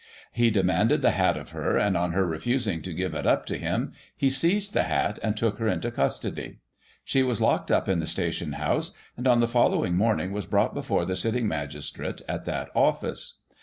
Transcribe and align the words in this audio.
He 0.31 0.49
de 0.49 0.63
manded 0.63 1.01
the 1.03 1.11
hat 1.11 1.37
of 1.37 1.49
her, 1.49 1.77
and, 1.77 1.95
on 1.95 2.13
her 2.13 2.25
refusing 2.25 2.81
to 2.81 2.91
give 2.91 3.13
it 3.13 3.27
up 3.27 3.45
to 3.45 3.57
him, 3.59 3.93
he 4.17 4.31
seized 4.31 4.73
the 4.73 4.81
hat, 4.85 5.19
and 5.21 5.37
took 5.37 5.59
her 5.59 5.67
into 5.67 5.91
custody. 5.91 6.57
She 7.03 7.21
was 7.21 7.39
locked 7.39 7.69
up 7.69 7.87
in 7.87 7.99
the 7.99 8.07
station 8.07 8.53
house, 8.53 8.93
and, 9.15 9.27
on 9.27 9.41
the 9.41 9.47
following 9.47 9.95
morning, 9.95 10.31
was 10.31 10.47
brought 10.47 10.73
before 10.73 11.05
the 11.05 11.15
sitting 11.15 11.47
magistrate 11.47 12.23
at 12.27 12.45
that 12.45 12.69
office. 12.75 13.41